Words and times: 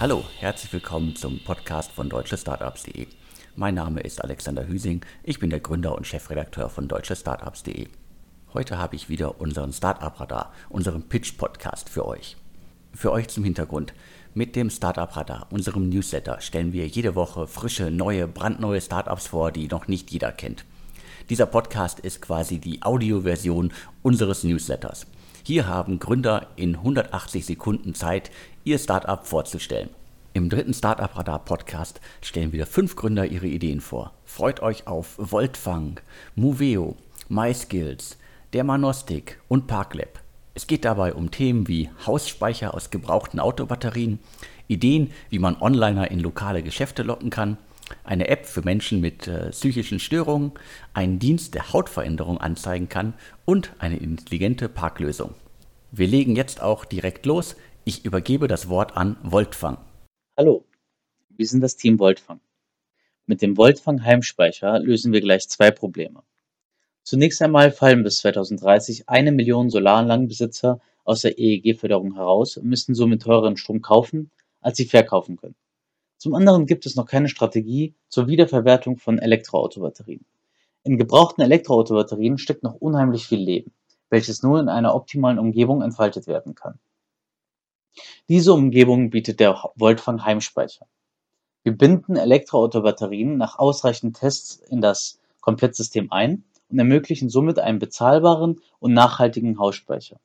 Hallo, 0.00 0.24
herzlich 0.38 0.72
willkommen 0.72 1.14
zum 1.14 1.44
Podcast 1.44 1.92
von 1.92 2.08
deutschestartups.de. 2.08 3.06
Mein 3.54 3.74
Name 3.74 4.00
ist 4.00 4.24
Alexander 4.24 4.66
Hüsing, 4.66 5.04
ich 5.24 5.38
bin 5.38 5.50
der 5.50 5.60
Gründer 5.60 5.94
und 5.94 6.06
Chefredakteur 6.06 6.70
von 6.70 6.88
deutschestartups.de. 6.88 7.86
Heute 8.54 8.78
habe 8.78 8.96
ich 8.96 9.10
wieder 9.10 9.42
unseren 9.42 9.74
Startup 9.74 10.18
Radar, 10.18 10.54
unseren 10.70 11.02
Pitch 11.02 11.36
Podcast 11.36 11.90
für 11.90 12.06
euch. 12.06 12.38
Für 12.94 13.12
euch 13.12 13.28
zum 13.28 13.44
Hintergrund. 13.44 13.92
Mit 14.32 14.56
dem 14.56 14.70
Startup 14.70 15.14
Radar, 15.14 15.48
unserem 15.50 15.90
Newsletter, 15.90 16.40
stellen 16.40 16.72
wir 16.72 16.86
jede 16.86 17.14
Woche 17.14 17.46
frische, 17.46 17.90
neue, 17.90 18.26
brandneue 18.26 18.80
Startups 18.80 19.26
vor, 19.26 19.52
die 19.52 19.68
noch 19.68 19.86
nicht 19.86 20.10
jeder 20.10 20.32
kennt. 20.32 20.64
Dieser 21.28 21.44
Podcast 21.44 22.00
ist 22.00 22.22
quasi 22.22 22.58
die 22.58 22.80
Audioversion 22.80 23.70
unseres 24.00 24.44
Newsletters. 24.44 25.06
Hier 25.50 25.66
haben 25.66 25.98
Gründer 25.98 26.46
in 26.54 26.76
180 26.76 27.44
Sekunden 27.44 27.92
Zeit, 27.96 28.30
ihr 28.62 28.78
Startup 28.78 29.26
vorzustellen. 29.26 29.90
Im 30.32 30.48
dritten 30.48 30.72
Startup 30.72 31.10
Radar 31.18 31.40
Podcast 31.44 32.00
stellen 32.22 32.52
wieder 32.52 32.66
fünf 32.66 32.94
Gründer 32.94 33.26
ihre 33.26 33.48
Ideen 33.48 33.80
vor. 33.80 34.12
Freut 34.24 34.62
euch 34.62 34.86
auf 34.86 35.16
Voltfang, 35.18 35.98
Moveo, 36.36 36.94
MySkills, 37.28 38.16
Dermanostik 38.52 39.40
und 39.48 39.66
Parklab. 39.66 40.20
Es 40.54 40.68
geht 40.68 40.84
dabei 40.84 41.14
um 41.14 41.32
Themen 41.32 41.66
wie 41.66 41.90
Hausspeicher 42.06 42.72
aus 42.72 42.90
gebrauchten 42.90 43.40
Autobatterien, 43.40 44.20
Ideen, 44.68 45.10
wie 45.30 45.40
man 45.40 45.60
Onliner 45.60 46.12
in 46.12 46.20
lokale 46.20 46.62
Geschäfte 46.62 47.02
locken 47.02 47.30
kann, 47.30 47.58
eine 48.04 48.28
App 48.28 48.46
für 48.46 48.62
Menschen 48.62 49.00
mit 49.00 49.26
äh, 49.26 49.50
psychischen 49.50 49.98
Störungen, 49.98 50.52
einen 50.94 51.18
Dienst, 51.18 51.54
der 51.56 51.72
Hautveränderung 51.72 52.38
anzeigen 52.38 52.88
kann 52.88 53.14
und 53.44 53.72
eine 53.80 53.96
intelligente 53.96 54.68
Parklösung. 54.68 55.34
Wir 55.92 56.06
legen 56.06 56.36
jetzt 56.36 56.62
auch 56.62 56.84
direkt 56.84 57.26
los. 57.26 57.56
Ich 57.84 58.04
übergebe 58.04 58.46
das 58.46 58.68
Wort 58.68 58.96
an 58.96 59.16
Voltfang. 59.24 59.76
Hallo, 60.36 60.64
wir 61.30 61.46
sind 61.46 61.62
das 61.62 61.76
Team 61.76 61.98
Voltfang. 61.98 62.40
Mit 63.26 63.42
dem 63.42 63.56
Voltfang 63.56 64.04
Heimspeicher 64.04 64.78
lösen 64.78 65.12
wir 65.12 65.20
gleich 65.20 65.48
zwei 65.48 65.72
Probleme. 65.72 66.22
Zunächst 67.02 67.42
einmal 67.42 67.72
fallen 67.72 68.04
bis 68.04 68.18
2030 68.18 69.08
eine 69.08 69.32
Million 69.32 69.68
Solaranlagenbesitzer 69.68 70.80
aus 71.02 71.22
der 71.22 71.36
EEG-Förderung 71.40 72.14
heraus 72.14 72.56
und 72.56 72.66
müssten 72.66 72.94
somit 72.94 73.22
teureren 73.22 73.56
Strom 73.56 73.82
kaufen, 73.82 74.30
als 74.60 74.76
sie 74.76 74.84
verkaufen 74.84 75.38
können. 75.38 75.56
Zum 76.18 76.34
anderen 76.34 76.66
gibt 76.66 76.86
es 76.86 76.94
noch 76.94 77.06
keine 77.06 77.28
Strategie 77.28 77.96
zur 78.08 78.28
Wiederverwertung 78.28 78.96
von 78.96 79.18
Elektroautobatterien. 79.18 80.24
In 80.84 80.98
gebrauchten 80.98 81.42
Elektroautobatterien 81.42 82.38
steckt 82.38 82.62
noch 82.62 82.74
unheimlich 82.74 83.26
viel 83.26 83.40
Leben, 83.40 83.72
welches 84.10 84.42
nur 84.42 84.60
in 84.60 84.68
einer 84.68 84.94
optimalen 84.94 85.38
Umgebung 85.38 85.82
entfaltet 85.82 86.26
werden 86.26 86.54
kann. 86.54 86.78
Diese 88.28 88.52
Umgebung 88.52 89.10
bietet 89.10 89.40
der 89.40 89.70
Voltfang 89.76 90.24
Heimspeicher. 90.24 90.86
Wir 91.62 91.76
binden 91.76 92.16
Elektroautobatterien 92.16 93.36
nach 93.36 93.58
ausreichenden 93.58 94.14
Tests 94.14 94.56
in 94.56 94.80
das 94.80 95.20
Komplettsystem 95.40 96.12
ein 96.12 96.44
und 96.68 96.78
ermöglichen 96.78 97.28
somit 97.28 97.58
einen 97.58 97.78
bezahlbaren 97.78 98.60
und 98.78 98.92
nachhaltigen 98.92 99.58
Hausspeicher. 99.58 100.20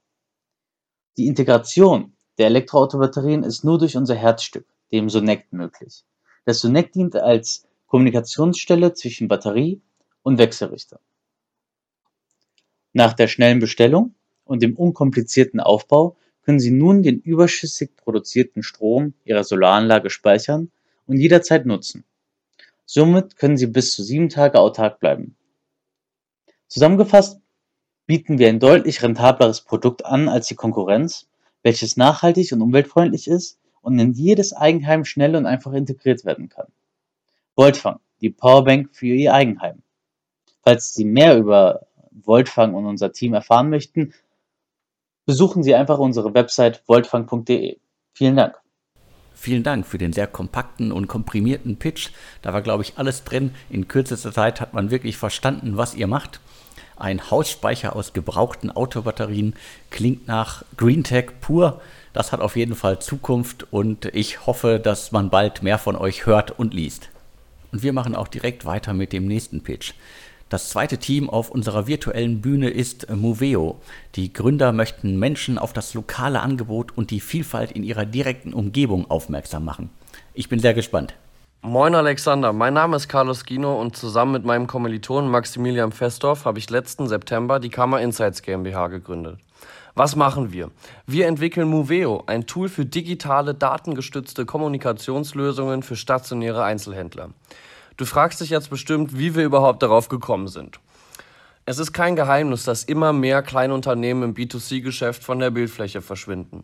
Die 1.17 1.27
Integration 1.27 2.13
der 2.37 2.47
Elektroautobatterien 2.47 3.43
ist 3.43 3.63
nur 3.63 3.79
durch 3.79 3.97
unser 3.97 4.15
Herzstück, 4.15 4.67
dem 4.91 5.09
Sonect 5.09 5.53
möglich. 5.53 6.03
Das 6.45 6.59
Sonect 6.59 6.95
dient 6.95 7.15
als 7.15 7.67
Kommunikationsstelle 7.87 8.93
zwischen 8.93 9.27
Batterie 9.27 9.81
und 10.21 10.37
Wechselrichter. 10.37 10.99
Nach 12.97 13.11
der 13.11 13.27
schnellen 13.27 13.59
Bestellung 13.59 14.15
und 14.45 14.63
dem 14.63 14.77
unkomplizierten 14.77 15.59
Aufbau 15.59 16.15
können 16.43 16.61
Sie 16.61 16.71
nun 16.71 17.03
den 17.03 17.19
überschüssig 17.19 17.97
produzierten 17.97 18.63
Strom 18.63 19.15
Ihrer 19.25 19.43
Solaranlage 19.43 20.09
speichern 20.09 20.71
und 21.05 21.17
jederzeit 21.17 21.65
nutzen. 21.65 22.05
Somit 22.85 23.35
können 23.35 23.57
Sie 23.57 23.67
bis 23.67 23.91
zu 23.91 24.01
sieben 24.01 24.29
Tage 24.29 24.61
autark 24.61 25.01
bleiben. 25.01 25.35
Zusammengefasst 26.69 27.41
bieten 28.05 28.39
wir 28.39 28.47
ein 28.47 28.61
deutlich 28.61 29.03
rentableres 29.03 29.59
Produkt 29.59 30.05
an 30.05 30.29
als 30.29 30.47
die 30.47 30.55
Konkurrenz, 30.55 31.27
welches 31.63 31.97
nachhaltig 31.97 32.53
und 32.53 32.61
umweltfreundlich 32.61 33.27
ist 33.27 33.59
und 33.81 33.99
in 33.99 34.13
jedes 34.13 34.53
Eigenheim 34.53 35.03
schnell 35.03 35.35
und 35.35 35.45
einfach 35.45 35.73
integriert 35.73 36.23
werden 36.23 36.47
kann. 36.47 36.67
Voltfang, 37.55 37.99
die 38.21 38.29
Powerbank 38.29 38.95
für 38.95 39.07
Ihr 39.07 39.33
Eigenheim. 39.33 39.83
Falls 40.61 40.93
Sie 40.93 41.03
mehr 41.03 41.37
über 41.37 41.87
Voltfang 42.23 42.73
und 42.73 42.85
unser 42.85 43.11
Team 43.11 43.33
erfahren 43.33 43.69
möchten, 43.69 44.13
besuchen 45.25 45.63
Sie 45.63 45.75
einfach 45.75 45.97
unsere 45.97 46.33
Website 46.33 46.83
voltfang.de. 46.85 47.77
Vielen 48.13 48.35
Dank. 48.35 48.55
Vielen 49.33 49.63
Dank 49.63 49.85
für 49.85 49.97
den 49.97 50.13
sehr 50.13 50.27
kompakten 50.27 50.91
und 50.91 51.07
komprimierten 51.07 51.77
Pitch. 51.77 52.09
Da 52.41 52.53
war, 52.53 52.61
glaube 52.61 52.83
ich, 52.83 52.93
alles 52.97 53.23
drin. 53.25 53.53
In 53.69 53.87
kürzester 53.87 54.31
Zeit 54.31 54.61
hat 54.61 54.73
man 54.73 54.91
wirklich 54.91 55.17
verstanden, 55.17 55.77
was 55.77 55.93
ihr 55.93 56.07
macht. 56.07 56.39
Ein 56.97 57.29
Hausspeicher 57.29 57.95
aus 57.95 58.13
gebrauchten 58.13 58.71
Autobatterien 58.71 59.53
klingt 59.89 60.27
nach 60.27 60.63
Greentech 60.77 61.41
pur. 61.41 61.81
Das 62.13 62.31
hat 62.31 62.39
auf 62.39 62.55
jeden 62.55 62.75
Fall 62.75 62.99
Zukunft 62.99 63.67
und 63.71 64.05
ich 64.05 64.47
hoffe, 64.47 64.79
dass 64.79 65.11
man 65.11 65.29
bald 65.29 65.61
mehr 65.61 65.77
von 65.77 65.97
euch 65.97 66.25
hört 66.25 66.57
und 66.57 66.73
liest. 66.73 67.09
Und 67.73 67.83
wir 67.83 67.91
machen 67.91 68.15
auch 68.15 68.29
direkt 68.29 68.63
weiter 68.63 68.93
mit 68.93 69.11
dem 69.11 69.27
nächsten 69.27 69.61
Pitch. 69.61 69.93
Das 70.49 70.69
zweite 70.69 70.99
Team 70.99 71.27
auf 71.27 71.49
unserer 71.49 71.87
virtuellen 71.87 72.39
Bühne 72.39 72.69
ist 72.69 73.09
Moveo. 73.09 73.81
Die 74.13 74.31
Gründer 74.31 74.73
möchten 74.73 75.17
Menschen 75.17 75.57
auf 75.57 75.73
das 75.73 75.95
lokale 75.95 76.41
Angebot 76.41 76.95
und 76.95 77.09
die 77.09 77.19
Vielfalt 77.19 77.71
in 77.71 77.83
ihrer 77.83 78.05
direkten 78.05 78.53
Umgebung 78.53 79.09
aufmerksam 79.09 79.65
machen. 79.65 79.89
Ich 80.35 80.47
bin 80.47 80.59
sehr 80.59 80.75
gespannt. 80.75 81.15
Moin 81.63 81.95
Alexander, 81.95 82.53
mein 82.53 82.75
Name 82.75 82.95
ist 82.95 83.07
Carlos 83.07 83.43
Gino 83.43 83.81
und 83.81 83.97
zusammen 83.97 84.33
mit 84.33 84.45
meinem 84.45 84.67
Kommilitonen 84.67 85.31
Maximilian 85.31 85.91
Festorf 85.91 86.45
habe 86.45 86.59
ich 86.59 86.69
letzten 86.69 87.07
September 87.07 87.59
die 87.59 87.69
Kammer 87.69 88.01
Insights 88.01 88.43
GmbH 88.43 88.89
gegründet. 88.89 89.39
Was 89.95 90.15
machen 90.15 90.51
wir? 90.51 90.69
Wir 91.07 91.25
entwickeln 91.25 91.67
Moveo, 91.67 92.21
ein 92.27 92.45
Tool 92.45 92.69
für 92.69 92.85
digitale, 92.85 93.55
datengestützte 93.55 94.45
Kommunikationslösungen 94.45 95.81
für 95.81 95.95
stationäre 95.95 96.63
Einzelhändler. 96.63 97.31
Du 97.97 98.03
fragst 98.03 98.41
dich 98.41 98.49
jetzt 98.49 98.69
bestimmt, 98.69 99.17
wie 99.17 99.35
wir 99.35 99.45
überhaupt 99.45 99.81
darauf 99.81 100.09
gekommen 100.09 100.49
sind. 100.49 100.79
Es 101.65 101.79
ist 101.79 101.93
kein 101.93 102.17
Geheimnis, 102.17 102.65
dass 102.65 102.83
immer 102.83 103.13
mehr 103.13 103.41
Kleinunternehmen 103.41 104.23
im 104.23 104.33
B2C-Geschäft 104.35 105.23
von 105.23 105.39
der 105.39 105.49
Bildfläche 105.49 106.01
verschwinden. 106.01 106.63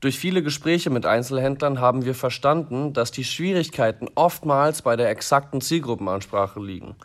Durch 0.00 0.18
viele 0.18 0.42
Gespräche 0.42 0.90
mit 0.90 1.06
Einzelhändlern 1.06 1.80
haben 1.80 2.04
wir 2.04 2.14
verstanden, 2.14 2.92
dass 2.92 3.12
die 3.12 3.24
Schwierigkeiten 3.24 4.08
oftmals 4.14 4.82
bei 4.82 4.96
der 4.96 5.08
exakten 5.08 5.60
Zielgruppenansprache 5.60 6.60
liegen. 6.60 6.96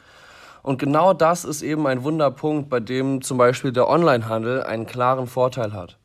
Und 0.64 0.80
genau 0.80 1.14
das 1.14 1.46
ist 1.46 1.62
eben 1.62 1.88
ein 1.88 2.04
Wunderpunkt, 2.04 2.70
bei 2.70 2.80
dem 2.80 3.22
zum 3.22 3.38
Beispiel 3.38 3.72
der 3.72 3.88
Onlinehandel 3.88 4.64
einen 4.64 4.88
klaren 4.88 5.28
Vorteil 5.28 5.74
hat. 5.74 5.98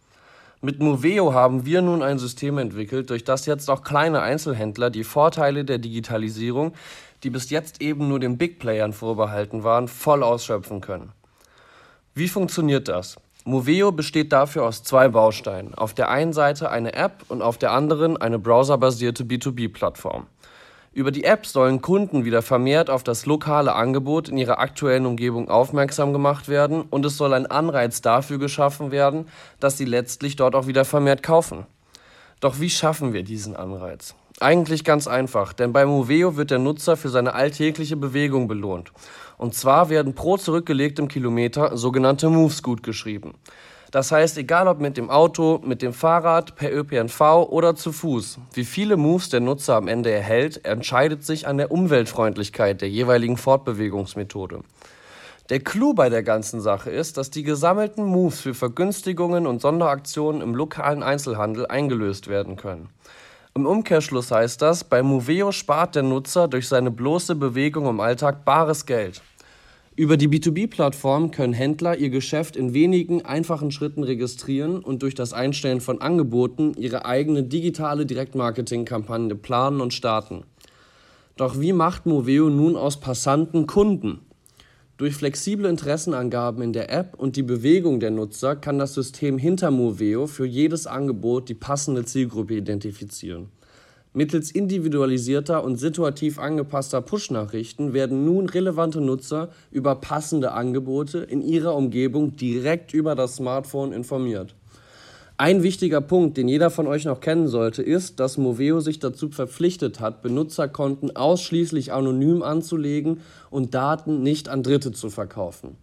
Mit 0.63 0.81
Moveo 0.81 1.35
haben 1.35 1.67
wir 1.67 1.83
nun 1.83 2.03
ein 2.03 2.19
System 2.19 2.57
entwickelt, 2.59 3.11
durch 3.11 3.25
das 3.25 3.45
jetzt 3.47 3.69
auch 3.69 3.83
kleine 3.83 4.23
Einzelhändler 4.23 4.89
die 4.89 5.05
Vorteile 5.05 5.65
der 5.65 5.79
Digitalisierung, 5.79 6.73
die 7.27 7.31
bis 7.31 7.51
jetzt 7.51 7.83
eben 7.83 8.07
nur 8.07 8.21
den 8.21 8.39
Big 8.39 8.61
Playern 8.61 8.93
vorbehalten 8.93 9.65
waren, 9.65 9.89
voll 9.89 10.23
ausschöpfen 10.23 10.81
können. 10.81 11.11
Wie 12.15 12.29
funktioniert 12.29 12.87
das? 12.87 13.17
Moveo 13.45 13.91
besteht 13.91 14.33
dafür 14.33 14.65
aus 14.65 14.85
zwei 14.85 15.09
Bausteinen. 15.09 15.75
Auf 15.75 15.93
der 15.93 16.09
einen 16.09 16.33
Seite 16.33 16.71
eine 16.71 16.95
App 16.95 17.25
und 17.27 17.43
auf 17.43 17.59
der 17.59 17.73
anderen 17.73 18.17
eine 18.17 18.39
browserbasierte 18.39 19.25
B2B-Plattform. 19.25 20.29
Über 20.93 21.11
die 21.11 21.25
App 21.25 21.47
sollen 21.47 21.83
Kunden 21.83 22.25
wieder 22.25 22.43
vermehrt 22.43 22.91
auf 22.91 23.03
das 23.03 23.27
lokale 23.27 23.75
Angebot 23.75 24.29
in 24.29 24.39
ihrer 24.39 24.61
aktuellen 24.61 25.05
Umgebung 25.05 25.49
aufmerksam 25.49 26.13
gemacht 26.13 26.47
werden 26.47 26.83
und 26.83 27.05
es 27.05 27.17
soll 27.17 27.35
ein 27.35 27.47
Anreiz 27.47 28.03
dafür 28.03 28.39
geschaffen 28.39 28.93
werden, 28.93 29.27
dass 29.59 29.77
sie 29.77 29.85
letztlich 29.85 30.37
dort 30.37 30.55
auch 30.55 30.69
wieder 30.69 30.85
vermehrt 30.85 31.25
kaufen. 31.25 31.67
Doch 32.39 32.61
wie 32.61 32.71
schaffen 32.71 33.13
wir 33.13 33.25
diesen 33.25 33.57
Anreiz? 33.57 34.15
Eigentlich 34.39 34.85
ganz 34.85 35.07
einfach, 35.07 35.55
denn 35.55 35.73
bei 35.73 35.87
Moveo 35.87 36.37
wird 36.37 36.51
der 36.51 36.59
Nutzer 36.59 36.99
für 36.99 37.09
seine 37.09 37.33
alltägliche 37.33 37.97
Bewegung 37.97 38.49
belohnt. 38.49 38.93
Und 39.39 39.55
zwar 39.55 39.89
werden 39.89 40.15
pro 40.15 40.37
zurückgelegtem 40.37 41.09
Kilometer 41.09 41.77
sogenannte 41.79 42.29
Moves 42.29 42.63
gut 42.63 42.83
geschrieben. 42.83 43.35
Das 43.93 44.13
heißt, 44.13 44.37
egal 44.37 44.69
ob 44.69 44.79
mit 44.79 44.99
dem 44.99 45.09
Auto, 45.09 45.63
mit 45.65 45.81
dem 45.81 45.95
Fahrrad, 45.95 46.55
per 46.55 46.71
ÖPNV 46.71 47.49
oder 47.49 47.77
zu 47.77 47.93
Fuß, 47.93 48.39
wie 48.53 48.67
viele 48.67 48.99
Moves 48.99 49.31
der 49.31 49.41
Nutzer 49.41 49.77
am 49.77 49.89
Ende 49.89 50.11
erhält, 50.11 50.67
entscheidet 50.67 51.25
sich 51.25 51.47
an 51.47 51.57
der 51.57 51.71
Umweltfreundlichkeit 51.71 52.83
der 52.83 52.91
jeweiligen 52.91 53.39
Fortbewegungsmethode. 53.39 54.61
Der 55.49 55.61
Clou 55.61 55.95
bei 55.95 56.11
der 56.11 56.23
ganzen 56.23 56.61
Sache 56.61 56.91
ist, 56.91 57.17
dass 57.17 57.31
die 57.31 57.43
gesammelten 57.45 58.05
Moves 58.05 58.41
für 58.41 58.53
Vergünstigungen 58.53 59.47
und 59.47 59.63
Sonderaktionen 59.63 60.43
im 60.43 60.55
lokalen 60.55 61.03
Einzelhandel 61.03 61.67
eingelöst 61.67 62.29
werden 62.29 62.57
können. 62.57 62.91
Im 63.57 63.65
Umkehrschluss 63.65 64.31
heißt 64.33 64.61
das, 64.61 64.85
bei 64.85 65.03
Moveo 65.03 65.51
spart 65.51 65.95
der 65.95 66.03
Nutzer 66.03 66.47
durch 66.47 66.69
seine 66.69 66.91
bloße 66.91 67.35
Bewegung 67.37 67.87
im 67.87 68.01
Alltag 68.01 68.45
bares 68.45 68.85
Geld. 68.85 69.23
Über 69.97 70.19
die 70.19 70.29
B2B-Plattform 70.29 71.31
können 71.31 71.55
Händler 71.55 71.97
ihr 71.97 72.11
Geschäft 72.11 72.55
in 72.55 72.75
wenigen 72.75 73.25
einfachen 73.25 73.71
Schritten 73.71 74.03
registrieren 74.03 74.81
und 74.81 75.01
durch 75.01 75.15
das 75.15 75.33
Einstellen 75.33 75.81
von 75.81 76.03
Angeboten 76.03 76.75
ihre 76.77 77.07
eigene 77.07 77.45
digitale 77.45 78.05
Direktmarketing-Kampagne 78.05 79.37
planen 79.37 79.81
und 79.81 79.95
starten. 79.95 80.45
Doch 81.39 81.59
wie 81.59 81.73
macht 81.73 82.05
Moveo 82.05 82.51
nun 82.51 82.77
aus 82.77 83.01
Passanten 83.01 83.67
Kunden? 83.67 84.26
Durch 84.99 85.15
flexible 85.15 85.69
Interessenangaben 85.69 86.63
in 86.63 86.73
der 86.73 86.91
App 86.91 87.17
und 87.19 87.37
die 87.37 87.43
Bewegung 87.43 88.01
der 88.01 88.11
Nutzer 88.11 88.57
kann 88.57 88.79
das 88.79 88.95
System 88.95 89.37
hinter 89.37 89.71
Moveo 89.71 90.27
für 90.27 90.47
jedes 90.47 90.87
Angebot 90.87 91.51
die 91.51 91.55
passende 91.55 92.07
Zielgruppe 92.07 92.55
identifizieren. 92.55 93.51
Mittels 94.15 94.51
individualisierter 94.51 95.63
und 95.63 95.77
situativ 95.77 96.39
angepasster 96.39 97.03
Push-Nachrichten 97.03 97.93
werden 97.93 98.25
nun 98.25 98.49
relevante 98.49 99.03
Nutzer 99.03 99.51
über 99.71 99.97
passende 99.97 100.53
Angebote 100.53 101.19
in 101.19 101.43
ihrer 101.43 101.77
Umgebung 101.77 102.35
direkt 102.37 102.95
über 102.95 103.15
das 103.15 103.37
Smartphone 103.37 103.93
informiert. 103.93 104.55
Ein 105.39 105.63
wichtiger 105.63 106.01
Punkt, 106.01 106.39
den 106.39 106.49
jeder 106.49 106.71
von 106.71 106.87
euch 106.87 107.05
noch 107.05 107.21
kennen 107.21 107.47
sollte, 107.47 107.83
ist, 107.83 108.21
dass 108.21 108.39
Moveo 108.39 108.81
sich 108.81 109.01
dazu 109.01 109.29
verpflichtet 109.29 110.01
hat, 110.01 110.23
Benutzerkonten 110.23 111.15
ausschließlich 111.15 111.93
anonym 111.93 112.43
anzulegen 112.43 113.21
und 113.51 113.75
Daten 113.75 114.23
nicht 114.23 114.49
an 114.49 114.63
Dritte 114.63 114.93
zu 114.93 115.11
verkaufen. 115.11 115.77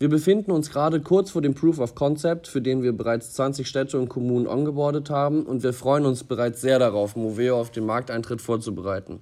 Wir 0.00 0.08
befinden 0.08 0.50
uns 0.50 0.72
gerade 0.72 1.00
kurz 1.00 1.30
vor 1.30 1.42
dem 1.42 1.54
Proof 1.54 1.78
of 1.78 1.94
Concept, 1.94 2.48
für 2.48 2.60
den 2.60 2.82
wir 2.82 2.92
bereits 2.92 3.34
20 3.34 3.68
Städte 3.68 4.00
und 4.00 4.08
Kommunen 4.08 4.48
ongeboardet 4.48 5.10
haben 5.10 5.46
und 5.46 5.62
wir 5.62 5.74
freuen 5.74 6.04
uns 6.04 6.24
bereits 6.24 6.60
sehr 6.60 6.80
darauf, 6.80 7.14
Moveo 7.14 7.60
auf 7.60 7.70
den 7.70 7.86
Markteintritt 7.86 8.42
vorzubereiten. 8.42 9.20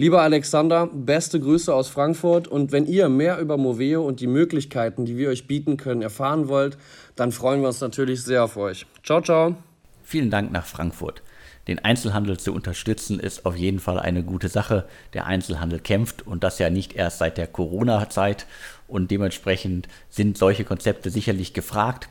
Lieber 0.00 0.22
Alexander, 0.22 0.86
beste 0.86 1.38
Grüße 1.38 1.74
aus 1.74 1.90
Frankfurt 1.90 2.48
und 2.48 2.72
wenn 2.72 2.86
ihr 2.86 3.10
mehr 3.10 3.38
über 3.38 3.58
Moveo 3.58 4.02
und 4.02 4.20
die 4.20 4.28
Möglichkeiten, 4.28 5.04
die 5.04 5.18
wir 5.18 5.28
euch 5.28 5.46
bieten 5.46 5.76
können, 5.76 6.00
erfahren 6.00 6.48
wollt, 6.48 6.78
dann 7.16 7.32
freuen 7.32 7.60
wir 7.60 7.68
uns 7.68 7.82
natürlich 7.82 8.22
sehr 8.22 8.44
auf 8.44 8.56
euch. 8.56 8.86
Ciao, 9.04 9.20
ciao. 9.20 9.56
Vielen 10.02 10.30
Dank 10.30 10.52
nach 10.52 10.64
Frankfurt. 10.64 11.20
Den 11.68 11.80
Einzelhandel 11.80 12.38
zu 12.40 12.54
unterstützen 12.54 13.20
ist 13.20 13.44
auf 13.44 13.56
jeden 13.56 13.78
Fall 13.78 14.00
eine 14.00 14.22
gute 14.22 14.48
Sache. 14.48 14.86
Der 15.12 15.26
Einzelhandel 15.26 15.80
kämpft 15.80 16.26
und 16.26 16.44
das 16.44 16.58
ja 16.58 16.70
nicht 16.70 16.94
erst 16.94 17.18
seit 17.18 17.36
der 17.36 17.46
Corona-Zeit 17.46 18.46
und 18.88 19.10
dementsprechend 19.10 19.86
sind 20.08 20.38
solche 20.38 20.64
Konzepte 20.64 21.10
sicherlich 21.10 21.52
gefragt. 21.52 22.08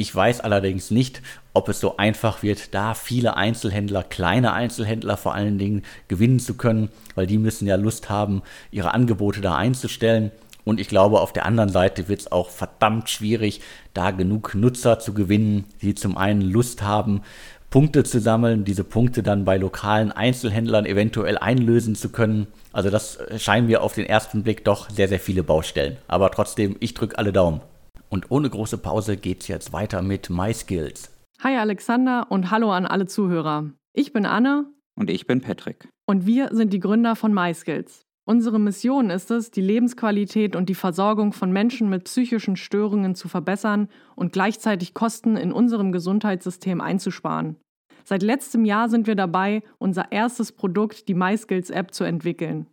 Ich 0.00 0.14
weiß 0.14 0.40
allerdings 0.40 0.90
nicht, 0.90 1.20
ob 1.52 1.68
es 1.68 1.78
so 1.78 1.98
einfach 1.98 2.42
wird, 2.42 2.74
da 2.74 2.94
viele 2.94 3.36
Einzelhändler, 3.36 4.02
kleine 4.02 4.54
Einzelhändler 4.54 5.18
vor 5.18 5.34
allen 5.34 5.58
Dingen 5.58 5.82
gewinnen 6.08 6.40
zu 6.40 6.54
können, 6.54 6.88
weil 7.16 7.26
die 7.26 7.36
müssen 7.36 7.66
ja 7.66 7.76
Lust 7.76 8.08
haben, 8.08 8.40
ihre 8.70 8.94
Angebote 8.94 9.42
da 9.42 9.56
einzustellen. 9.56 10.30
Und 10.64 10.80
ich 10.80 10.88
glaube, 10.88 11.20
auf 11.20 11.34
der 11.34 11.44
anderen 11.44 11.68
Seite 11.68 12.08
wird 12.08 12.20
es 12.20 12.32
auch 12.32 12.48
verdammt 12.48 13.10
schwierig, 13.10 13.60
da 13.92 14.10
genug 14.10 14.54
Nutzer 14.54 15.00
zu 15.00 15.12
gewinnen, 15.12 15.66
die 15.82 15.94
zum 15.94 16.16
einen 16.16 16.40
Lust 16.40 16.80
haben, 16.80 17.20
Punkte 17.68 18.02
zu 18.02 18.20
sammeln, 18.20 18.64
diese 18.64 18.84
Punkte 18.84 19.22
dann 19.22 19.44
bei 19.44 19.58
lokalen 19.58 20.12
Einzelhändlern 20.12 20.86
eventuell 20.86 21.36
einlösen 21.36 21.94
zu 21.94 22.08
können. 22.08 22.46
Also 22.72 22.88
das 22.88 23.18
scheinen 23.36 23.66
mir 23.66 23.82
auf 23.82 23.92
den 23.92 24.06
ersten 24.06 24.44
Blick 24.44 24.64
doch 24.64 24.88
sehr, 24.88 25.08
sehr 25.08 25.20
viele 25.20 25.42
Baustellen. 25.42 25.98
Aber 26.08 26.30
trotzdem, 26.30 26.76
ich 26.80 26.94
drücke 26.94 27.18
alle 27.18 27.34
Daumen. 27.34 27.60
Und 28.10 28.30
ohne 28.30 28.50
große 28.50 28.76
Pause 28.76 29.16
geht's 29.16 29.46
jetzt 29.46 29.72
weiter 29.72 30.02
mit 30.02 30.30
MySkills. 30.30 31.10
Hi 31.42 31.56
Alexander 31.56 32.26
und 32.28 32.50
hallo 32.50 32.72
an 32.72 32.84
alle 32.84 33.06
Zuhörer. 33.06 33.70
Ich 33.94 34.12
bin 34.12 34.26
Anne. 34.26 34.66
Und 34.96 35.10
ich 35.10 35.28
bin 35.28 35.40
Patrick. 35.40 35.88
Und 36.06 36.26
wir 36.26 36.48
sind 36.52 36.72
die 36.72 36.80
Gründer 36.80 37.14
von 37.14 37.32
MySkills. 37.32 38.02
Unsere 38.24 38.58
Mission 38.58 39.10
ist 39.10 39.30
es, 39.30 39.52
die 39.52 39.60
Lebensqualität 39.60 40.56
und 40.56 40.68
die 40.68 40.74
Versorgung 40.74 41.32
von 41.32 41.52
Menschen 41.52 41.88
mit 41.88 42.04
psychischen 42.04 42.56
Störungen 42.56 43.14
zu 43.14 43.28
verbessern 43.28 43.88
und 44.16 44.32
gleichzeitig 44.32 44.92
Kosten 44.92 45.36
in 45.36 45.52
unserem 45.52 45.92
Gesundheitssystem 45.92 46.80
einzusparen. 46.80 47.56
Seit 48.04 48.22
letztem 48.22 48.64
Jahr 48.64 48.88
sind 48.88 49.06
wir 49.06 49.14
dabei, 49.14 49.62
unser 49.78 50.10
erstes 50.10 50.52
Produkt, 50.52 51.08
die 51.08 51.14
MySkills-App, 51.14 51.94
zu 51.94 52.02
entwickeln. 52.04 52.66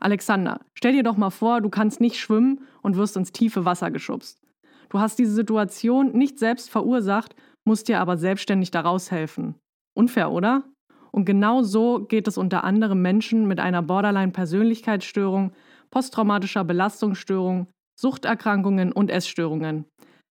Alexander, 0.00 0.60
stell 0.72 0.92
dir 0.92 1.02
doch 1.02 1.16
mal 1.16 1.30
vor, 1.30 1.60
du 1.60 1.68
kannst 1.68 2.00
nicht 2.00 2.18
schwimmen 2.18 2.62
und 2.82 2.96
wirst 2.96 3.16
ins 3.16 3.32
tiefe 3.32 3.64
Wasser 3.64 3.90
geschubst. 3.90 4.40
Du 4.88 4.98
hast 4.98 5.18
diese 5.18 5.32
Situation 5.32 6.12
nicht 6.12 6.38
selbst 6.38 6.70
verursacht, 6.70 7.34
musst 7.64 7.88
dir 7.88 8.00
aber 8.00 8.16
selbstständig 8.16 8.70
daraus 8.70 9.10
helfen. 9.10 9.54
Unfair, 9.94 10.30
oder? 10.30 10.64
Und 11.10 11.24
genau 11.24 11.62
so 11.62 12.04
geht 12.04 12.28
es 12.28 12.38
unter 12.38 12.64
anderem 12.64 13.02
Menschen 13.02 13.46
mit 13.46 13.60
einer 13.60 13.82
Borderline-Persönlichkeitsstörung, 13.82 15.52
posttraumatischer 15.90 16.64
Belastungsstörung, 16.64 17.68
Suchterkrankungen 17.98 18.92
und 18.92 19.10
Essstörungen. 19.10 19.84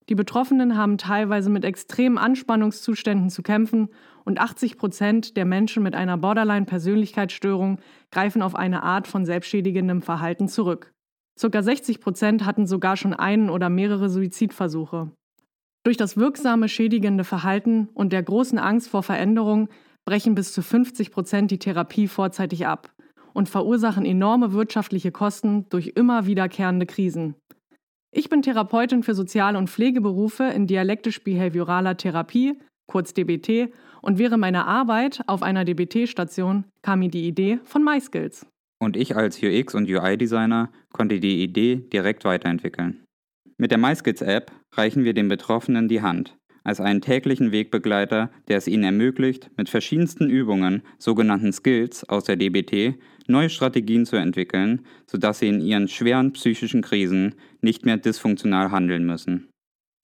Die 0.09 0.15
Betroffenen 0.15 0.77
haben 0.77 0.97
teilweise 0.97 1.49
mit 1.49 1.65
extremen 1.65 2.17
Anspannungszuständen 2.17 3.29
zu 3.29 3.43
kämpfen 3.43 3.89
und 4.23 4.39
80 4.39 4.77
Prozent 4.77 5.35
der 5.35 5.43
Menschen 5.43 5.83
mit 5.83 5.95
einer 5.95 6.17
Borderline-Persönlichkeitsstörung 6.17 7.79
greifen 8.11 8.41
auf 8.41 8.55
eine 8.55 8.83
Art 8.83 9.07
von 9.07 9.25
selbstschädigendem 9.25 10.01
Verhalten 10.01 10.47
zurück. 10.47 10.93
Circa 11.37 11.61
60 11.61 11.99
Prozent 11.99 12.45
hatten 12.45 12.65
sogar 12.65 12.97
schon 12.97 13.13
einen 13.13 13.49
oder 13.49 13.69
mehrere 13.69 14.09
Suizidversuche. 14.09 15.11
Durch 15.83 15.97
das 15.97 16.17
wirksame 16.17 16.67
schädigende 16.67 17.23
Verhalten 17.23 17.89
und 17.93 18.11
der 18.11 18.23
großen 18.23 18.57
Angst 18.57 18.89
vor 18.89 19.03
Veränderung 19.03 19.69
brechen 20.05 20.35
bis 20.35 20.51
zu 20.51 20.61
50 20.61 21.11
Prozent 21.11 21.51
die 21.51 21.59
Therapie 21.59 22.07
vorzeitig 22.07 22.65
ab 22.65 22.91
und 23.33 23.49
verursachen 23.49 24.05
enorme 24.05 24.51
wirtschaftliche 24.51 25.11
Kosten 25.11 25.67
durch 25.69 25.93
immer 25.95 26.25
wiederkehrende 26.25 26.85
Krisen. 26.85 27.35
Ich 28.11 28.29
bin 28.29 28.41
Therapeutin 28.41 29.03
für 29.03 29.13
Sozial- 29.13 29.55
und 29.55 29.69
Pflegeberufe 29.69 30.45
in 30.45 30.65
dialektisch-behavioraler 30.65 31.97
Therapie, 31.97 32.59
kurz 32.87 33.13
DBT, 33.13 33.71
und 34.01 34.17
während 34.17 34.41
meiner 34.41 34.65
Arbeit 34.65 35.21
auf 35.27 35.43
einer 35.43 35.65
DBT-Station 35.65 36.63
kam 36.81 36.99
mir 36.99 37.09
die 37.09 37.27
Idee 37.27 37.59
von 37.63 37.83
MySkills. 37.83 38.47
Und 38.79 38.95
ich 38.95 39.15
als 39.15 39.41
UX- 39.41 39.75
und 39.75 39.89
UI-Designer 39.89 40.71
konnte 40.93 41.19
die 41.19 41.43
Idee 41.43 41.77
direkt 41.91 42.25
weiterentwickeln. 42.25 43.03
Mit 43.57 43.71
der 43.71 43.79
MySkills-App 43.79 44.51
reichen 44.73 45.03
wir 45.03 45.13
den 45.13 45.27
Betroffenen 45.27 45.87
die 45.87 46.01
Hand 46.01 46.37
als 46.67 46.81
einen 46.81 46.99
täglichen 46.99 47.53
Wegbegleiter, 47.53 48.29
der 48.49 48.57
es 48.57 48.67
ihnen 48.67 48.83
ermöglicht, 48.83 49.49
mit 49.55 49.69
verschiedensten 49.69 50.29
Übungen, 50.29 50.83
sogenannten 50.99 51.53
Skills 51.53 52.03
aus 52.09 52.25
der 52.25 52.35
DBT, 52.35 52.99
neue 53.25 53.49
Strategien 53.49 54.05
zu 54.05 54.17
entwickeln, 54.17 54.85
sodass 55.09 55.39
sie 55.39 55.47
in 55.47 55.61
ihren 55.61 55.87
schweren 55.87 56.33
psychischen 56.33 56.81
Krisen 56.81 57.35
nicht 57.61 57.85
mehr 57.85 57.95
dysfunktional 57.95 58.69
handeln 58.69 59.05
müssen. 59.05 59.47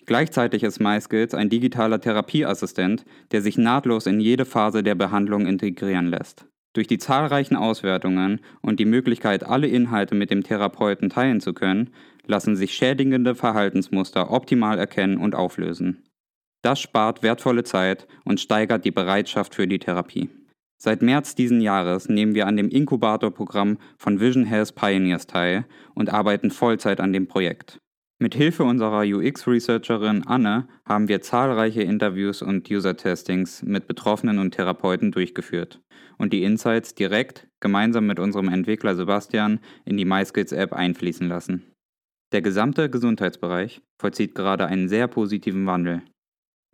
Gleichzeitig 0.05 0.63
ist 0.63 0.79
MySkills 0.79 1.33
ein 1.33 1.50
digitaler 1.50 2.00
Therapieassistent, 2.00 3.03
der 3.33 3.41
sich 3.41 3.57
nahtlos 3.57 4.05
in 4.05 4.21
jede 4.21 4.45
Phase 4.45 4.83
der 4.83 4.95
Behandlung 4.95 5.45
integrieren 5.45 6.07
lässt. 6.07 6.45
Durch 6.73 6.87
die 6.87 6.97
zahlreichen 6.97 7.55
Auswertungen 7.55 8.41
und 8.61 8.79
die 8.79 8.85
Möglichkeit, 8.85 9.45
alle 9.45 9.67
Inhalte 9.67 10.15
mit 10.15 10.31
dem 10.31 10.43
Therapeuten 10.43 11.09
teilen 11.09 11.39
zu 11.39 11.53
können, 11.53 11.91
lassen 12.25 12.55
sich 12.55 12.73
schädigende 12.73 13.35
Verhaltensmuster 13.35 14.31
optimal 14.31 14.79
erkennen 14.79 15.17
und 15.17 15.35
auflösen. 15.35 16.03
Das 16.63 16.79
spart 16.79 17.21
wertvolle 17.21 17.63
Zeit 17.63 18.07
und 18.25 18.39
steigert 18.39 18.85
die 18.85 18.91
Bereitschaft 18.91 19.53
für 19.53 19.67
die 19.67 19.79
Therapie. 19.79 20.29
Seit 20.77 21.01
März 21.01 21.35
diesen 21.35 21.61
Jahres 21.61 22.09
nehmen 22.09 22.33
wir 22.33 22.47
an 22.47 22.57
dem 22.57 22.69
Inkubatorprogramm 22.69 23.77
von 23.97 24.19
Vision 24.19 24.45
Health 24.45 24.73
Pioneers 24.73 25.27
teil 25.27 25.65
und 25.93 26.11
arbeiten 26.11 26.49
Vollzeit 26.49 26.99
an 26.99 27.13
dem 27.13 27.27
Projekt. 27.27 27.77
Mit 28.19 28.35
Hilfe 28.35 28.63
unserer 28.63 29.01
UX-Researcherin 29.01 30.25
Anne 30.25 30.67
haben 30.85 31.07
wir 31.07 31.21
zahlreiche 31.21 31.83
Interviews 31.83 32.41
und 32.41 32.69
User-Testings 32.69 33.63
mit 33.63 33.87
Betroffenen 33.87 34.39
und 34.39 34.51
Therapeuten 34.51 35.11
durchgeführt 35.11 35.82
und 36.17 36.34
die 36.34 36.43
Insights 36.43 36.96
direkt 36.96 37.48
gemeinsam 37.60 38.08
mit 38.08 38.20
unserem 38.20 38.50
Entwickler 38.50 38.96
Sebastian 38.96 39.60
in 39.86 39.98
die 39.98 40.05
MySkills-App 40.05 40.74
einfließen 40.74 41.27
lassen. 41.27 41.63
Der 42.32 42.41
gesamte 42.41 42.89
Gesundheitsbereich 42.89 43.82
vollzieht 44.00 44.36
gerade 44.36 44.65
einen 44.65 44.89
sehr 44.89 45.08
positiven 45.08 45.65
Wandel. 45.65 46.01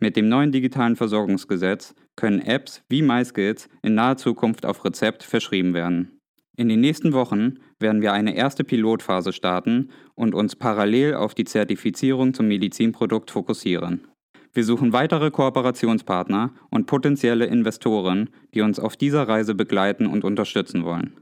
Mit 0.00 0.16
dem 0.16 0.28
neuen 0.28 0.52
digitalen 0.52 0.96
Versorgungsgesetz 0.96 1.94
können 2.16 2.40
Apps 2.40 2.82
wie 2.88 3.02
MySkills 3.02 3.68
in 3.82 3.94
naher 3.94 4.16
Zukunft 4.16 4.64
auf 4.64 4.84
Rezept 4.84 5.22
verschrieben 5.22 5.74
werden. 5.74 6.18
In 6.56 6.68
den 6.68 6.80
nächsten 6.80 7.12
Wochen 7.12 7.58
werden 7.78 8.02
wir 8.02 8.12
eine 8.12 8.34
erste 8.34 8.64
Pilotphase 8.64 9.32
starten 9.32 9.90
und 10.14 10.34
uns 10.34 10.56
parallel 10.56 11.14
auf 11.14 11.34
die 11.34 11.44
Zertifizierung 11.44 12.34
zum 12.34 12.48
Medizinprodukt 12.48 13.30
fokussieren. 13.30 14.06
Wir 14.52 14.64
suchen 14.64 14.92
weitere 14.92 15.30
Kooperationspartner 15.30 16.52
und 16.70 16.86
potenzielle 16.86 17.46
Investoren, 17.46 18.30
die 18.54 18.62
uns 18.62 18.80
auf 18.80 18.96
dieser 18.96 19.28
Reise 19.28 19.54
begleiten 19.54 20.06
und 20.06 20.24
unterstützen 20.24 20.84
wollen. 20.84 21.20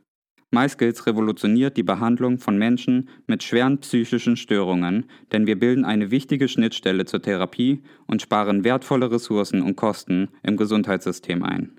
MySkills 0.51 1.07
revolutioniert 1.07 1.77
die 1.77 1.83
Behandlung 1.83 2.39
von 2.39 2.57
Menschen 2.57 3.11
mit 3.27 3.43
schweren 3.43 3.79
psychischen 3.79 4.37
Störungen, 4.37 5.05
denn 5.31 5.47
wir 5.47 5.59
bilden 5.59 5.85
eine 5.85 6.11
wichtige 6.11 6.49
Schnittstelle 6.49 7.05
zur 7.05 7.21
Therapie 7.21 7.83
und 8.07 8.23
sparen 8.23 8.65
wertvolle 8.65 9.11
Ressourcen 9.11 9.61
und 9.61 9.77
Kosten 9.77 10.29
im 10.43 10.57
Gesundheitssystem 10.57 11.43
ein. 11.43 11.79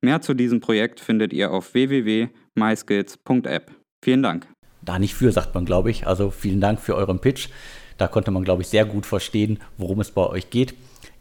Mehr 0.00 0.22
zu 0.22 0.32
diesem 0.32 0.60
Projekt 0.60 1.00
findet 1.00 1.34
ihr 1.34 1.50
auf 1.50 1.74
www.myskills.app. 1.74 3.72
Vielen 4.02 4.22
Dank. 4.22 4.46
da 4.80 4.98
nicht 4.98 5.14
für, 5.14 5.32
sagt 5.32 5.54
man, 5.54 5.66
glaube 5.66 5.90
ich. 5.90 6.06
Also 6.06 6.30
vielen 6.30 6.62
Dank 6.62 6.80
für 6.80 6.94
euren 6.94 7.18
Pitch. 7.18 7.48
Da 7.98 8.08
konnte 8.08 8.30
man, 8.30 8.44
glaube 8.44 8.62
ich, 8.62 8.68
sehr 8.68 8.86
gut 8.86 9.04
verstehen, 9.04 9.58
worum 9.76 10.00
es 10.00 10.10
bei 10.10 10.26
euch 10.26 10.48
geht. 10.48 10.74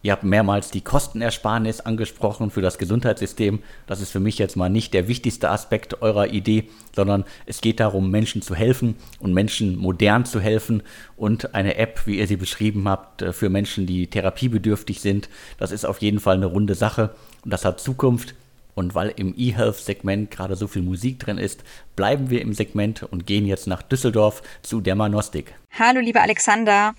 Ihr 0.03 0.11
habt 0.11 0.23
mehrmals 0.23 0.69
die 0.69 0.81
Kostenersparnis 0.81 1.81
angesprochen 1.81 2.51
für 2.51 2.61
das 2.61 2.77
Gesundheitssystem. 2.77 3.59
Das 3.87 3.99
ist 3.99 4.11
für 4.11 4.19
mich 4.19 4.37
jetzt 4.37 4.55
mal 4.55 4.69
nicht 4.69 4.93
der 4.93 5.07
wichtigste 5.07 5.49
Aspekt 5.49 6.01
eurer 6.03 6.27
Idee, 6.27 6.69
sondern 6.95 7.25
es 7.47 7.61
geht 7.61 7.79
darum, 7.79 8.11
Menschen 8.11 8.43
zu 8.43 8.53
helfen 8.53 8.95
und 9.19 9.33
Menschen 9.33 9.75
modern 9.75 10.23
zu 10.23 10.39
helfen. 10.39 10.83
Und 11.17 11.55
eine 11.55 11.77
App, 11.77 12.05
wie 12.05 12.19
ihr 12.19 12.27
sie 12.27 12.37
beschrieben 12.37 12.87
habt, 12.87 13.23
äh, 13.23 13.33
für 13.33 13.49
Menschen, 13.49 13.87
die 13.87 14.07
therapiebedürftig 14.07 15.01
sind, 15.01 15.29
das 15.57 15.71
ist 15.71 15.85
auf 15.85 15.99
jeden 15.99 16.19
Fall 16.19 16.35
eine 16.35 16.45
runde 16.45 16.75
Sache 16.75 17.15
und 17.43 17.51
das 17.51 17.65
hat 17.65 17.81
Zukunft. 17.81 18.35
Und 18.77 18.93
weil 18.93 19.11
im 19.15 19.33
eHealth-Segment 19.35 20.29
gerade 20.29 20.55
so 20.55 20.67
viel 20.67 20.83
Musik 20.83 21.17
drin 21.17 21.39
ist, 21.39 21.63
bleiben 21.95 22.29
wir 22.29 22.41
im 22.41 22.53
Segment 22.53 23.01
und 23.01 23.25
gehen 23.25 23.47
jetzt 23.47 23.65
nach 23.65 23.81
Düsseldorf 23.81 24.43
zu 24.61 24.81
Dermanostik. 24.81 25.55
Hallo, 25.71 25.99
lieber 25.99 26.21
Alexander. 26.21 26.93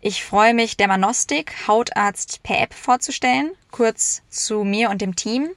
Ich 0.00 0.24
freue 0.24 0.52
mich, 0.52 0.76
Dermanostik, 0.76 1.68
Hautarzt 1.68 2.42
per 2.42 2.60
App 2.60 2.74
vorzustellen. 2.74 3.52
Kurz 3.70 4.22
zu 4.30 4.64
mir 4.64 4.90
und 4.90 5.00
dem 5.00 5.14
Team. 5.14 5.50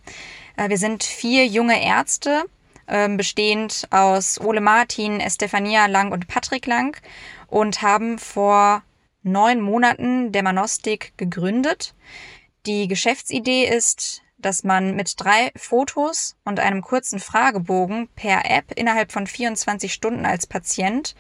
Äh, 0.56 0.70
wir 0.70 0.78
sind 0.78 1.04
vier 1.04 1.48
junge 1.48 1.84
Ärzte, 1.84 2.44
ähm, 2.88 3.18
bestehend 3.18 3.88
aus 3.90 4.40
Ole 4.40 4.62
Martin, 4.62 5.20
Estefania 5.20 5.88
Lang 5.88 6.12
und 6.12 6.28
Patrick 6.28 6.68
Lang 6.68 6.96
und 7.48 7.82
haben 7.82 8.20
vor 8.20 8.84
neun 9.24 9.62
Monaten 9.62 10.32
Dermanostik 10.32 11.14
gegründet. 11.18 11.96
Die 12.68 12.88
Geschäftsidee 12.88 13.66
ist, 13.66 14.22
dass 14.38 14.64
man 14.64 14.96
mit 14.96 15.14
drei 15.18 15.52
Fotos 15.56 16.36
und 16.44 16.60
einem 16.60 16.82
kurzen 16.82 17.20
Fragebogen 17.20 18.10
per 18.16 18.50
App 18.50 18.72
innerhalb 18.76 19.12
von 19.12 19.28
24 19.28 19.94
Stunden 19.94 20.26
als 20.26 20.48
Patient 20.48 21.16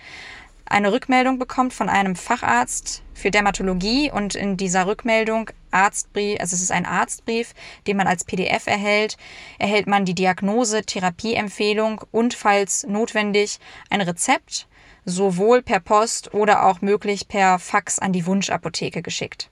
eine 0.67 0.91
Rückmeldung 0.91 1.38
bekommt 1.38 1.74
von 1.74 1.89
einem 1.89 2.15
Facharzt 2.15 3.03
für 3.13 3.31
Dermatologie 3.31 4.12
und 4.12 4.36
in 4.36 4.57
dieser 4.57 4.88
Rückmeldung 4.88 5.51
Arztbrief, 5.72 6.39
also 6.39 6.55
es 6.55 6.62
ist 6.62 6.72
ein 6.72 6.86
Arztbrief, 6.86 7.53
den 7.86 7.98
man 7.98 8.07
als 8.07 8.24
PDF 8.24 8.65
erhält, 8.65 9.17
erhält 9.60 9.88
man 9.88 10.05
die 10.05 10.15
Diagnose, 10.15 10.84
Therapieempfehlung 10.84 12.01
und 12.12 12.34
falls 12.34 12.86
notwendig 12.88 13.60
ein 13.89 14.01
Rezept, 14.01 14.67
sowohl 15.05 15.62
per 15.62 15.79
Post 15.79 16.34
oder 16.34 16.65
auch 16.65 16.81
möglich 16.81 17.27
per 17.27 17.60
Fax 17.60 18.00
an 18.00 18.12
die 18.12 18.25
Wunschapotheke 18.25 19.01
geschickt. 19.01 19.51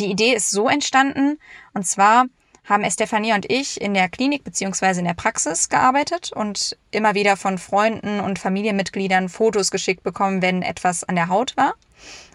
Die 0.00 0.06
Idee 0.10 0.32
ist 0.32 0.50
so 0.50 0.68
entstanden, 0.68 1.38
und 1.74 1.86
zwar 1.86 2.26
haben 2.64 2.84
Estefania 2.84 3.34
und 3.34 3.50
ich 3.50 3.80
in 3.80 3.94
der 3.94 4.08
Klinik 4.08 4.44
beziehungsweise 4.44 5.00
in 5.00 5.06
der 5.06 5.14
Praxis 5.14 5.68
gearbeitet 5.68 6.32
und 6.32 6.76
immer 6.90 7.14
wieder 7.14 7.36
von 7.36 7.58
Freunden 7.58 8.20
und 8.20 8.38
Familienmitgliedern 8.38 9.28
Fotos 9.28 9.70
geschickt 9.70 10.02
bekommen, 10.02 10.42
wenn 10.42 10.62
etwas 10.62 11.04
an 11.04 11.16
der 11.16 11.28
Haut 11.28 11.56
war. 11.56 11.74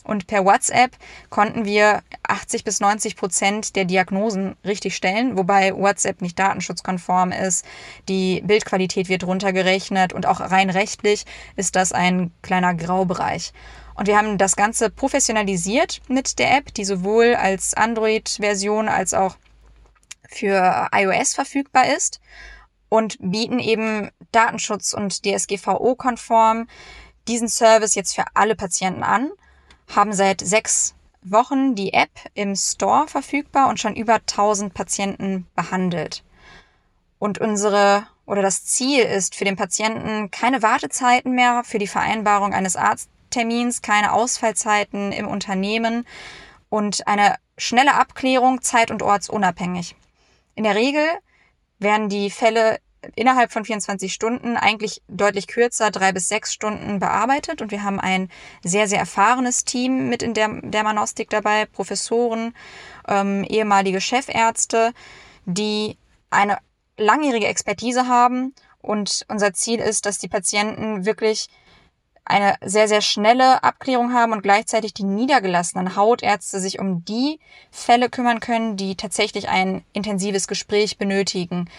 Und 0.03 0.27
per 0.27 0.46
WhatsApp 0.46 0.91
konnten 1.29 1.65
wir 1.65 2.01
80 2.24 2.63
bis 2.63 2.79
90 2.79 3.17
Prozent 3.17 3.75
der 3.75 3.84
Diagnosen 3.84 4.55
richtig 4.63 4.96
stellen, 4.96 5.38
wobei 5.38 5.75
WhatsApp 5.75 6.22
nicht 6.22 6.39
datenschutzkonform 6.39 7.34
ist. 7.34 7.65
Die 8.07 8.41
Bildqualität 8.46 9.10
wird 9.10 9.25
runtergerechnet 9.25 10.13
und 10.13 10.25
auch 10.25 10.39
rein 10.39 10.69
rechtlich 10.69 11.25
ist 11.57 11.75
das 11.75 11.91
ein 11.91 12.31
kleiner 12.41 12.74
Graubereich. 12.74 13.51
Und 13.96 14.07
wir 14.07 14.17
haben 14.17 14.38
das 14.38 14.55
Ganze 14.55 14.89
professionalisiert 14.89 16.01
mit 16.07 16.39
der 16.39 16.55
App, 16.55 16.74
die 16.74 16.86
sowohl 16.86 17.36
als 17.36 17.74
Android-Version 17.74 18.88
als 18.88 19.13
auch 19.13 19.36
für 20.29 20.88
iOS 20.91 21.34
verfügbar 21.34 21.88
ist 21.96 22.19
und 22.89 23.17
bieten 23.19 23.60
eben 23.60 24.10
Datenschutz 24.31 24.93
und 24.93 25.25
DSGVO-konform 25.25 26.67
diesen 27.27 27.50
Service 27.50 27.96
jetzt 27.96 28.15
für 28.15 28.25
alle 28.34 28.55
Patienten 28.55 29.03
an, 29.03 29.31
haben 29.93 30.13
seit 30.13 30.41
sechs 30.41 30.96
Wochen 31.22 31.75
die 31.75 31.93
App 31.93 32.12
im 32.34 32.55
Store 32.55 33.07
verfügbar 33.07 33.67
und 33.67 33.79
schon 33.79 33.96
über 33.96 34.15
1000 34.15 34.74
Patienten 34.74 35.48
behandelt. 35.55 36.24
Und 37.19 37.39
unsere 37.39 38.07
oder 38.25 38.41
das 38.41 38.65
Ziel 38.65 39.03
ist 39.03 39.36
für 39.36 39.46
den 39.46 39.55
Patienten 39.55 40.29
keine 40.31 40.62
Wartezeiten 40.62 41.34
mehr 41.34 41.63
für 41.63 41.79
die 41.79 41.88
Vereinbarung 41.88 42.53
eines 42.53 42.75
Arzttermins, 42.75 43.81
keine 43.81 44.13
Ausfallzeiten 44.13 45.12
im 45.12 45.27
Unternehmen 45.27 46.05
und 46.69 47.07
eine 47.07 47.36
schnelle 47.57 47.96
Abklärung 47.96 48.62
zeit- 48.62 48.91
und 48.91 49.01
ortsunabhängig. 49.01 49.96
In 50.58 50.64
der 50.64 50.74
Regel 50.74 51.08
werden 51.78 52.10
die 52.10 52.32
Fälle 52.32 52.80
innerhalb 53.16 53.52
von 53.52 53.64
24 53.64 54.12
Stunden, 54.12 54.58
eigentlich 54.58 55.04
deutlich 55.08 55.46
kürzer, 55.46 55.92
drei 55.92 56.12
bis 56.12 56.30
sechs 56.30 56.52
Stunden 56.52 56.98
bearbeitet. 56.98 57.62
Und 57.62 57.70
wir 57.70 57.84
haben 57.84 58.00
ein 58.00 58.30
sehr, 58.64 58.88
sehr 58.88 58.98
erfahrenes 58.98 59.66
Team 59.66 60.10
mit 60.10 60.24
in 60.24 60.34
der 60.34 60.50
Dermanostik 60.64 61.30
dabei, 61.30 61.68
Professoren, 61.68 62.56
ähm, 63.08 63.46
ehemalige 63.48 64.02
Chefärzte, 64.02 64.94
die 65.46 65.96
eine 66.32 66.58
langjährige 66.98 67.46
Expertise 67.46 68.08
haben. 68.08 68.56
Und 68.80 69.28
unser 69.28 69.54
Ziel 69.54 69.80
ist, 69.80 70.08
dass 70.08 70.18
die 70.18 70.28
Patienten 70.28 71.06
wirklich 71.06 71.50
eine 72.27 72.55
sehr, 72.62 72.88
sehr 72.88 73.01
schnelle 73.01 73.63
Abklärung 73.63 74.13
haben 74.13 74.34
und 74.34 74.43
gleichzeitig 74.43 74.93
die 74.93 75.03
niedergelassenen 75.03 75.96
Hautärzte 75.96 76.60
sich 76.60 76.79
um 76.79 77.05
die 77.05 77.39
Fälle 77.72 78.10
kümmern 78.10 78.39
können, 78.39 78.77
die 78.77 78.96
tatsächlich 78.96 79.50
ein 79.50 79.84
intensives 79.93 80.48
Gespräch 80.48 80.98
benötigen. 80.98 81.69